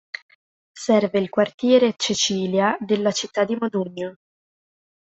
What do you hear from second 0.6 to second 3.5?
Serve il quartiere Cecilia della città